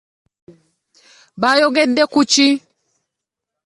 Baayogedde 1.41 2.03
ku 2.13 2.21
ki? 2.31 2.47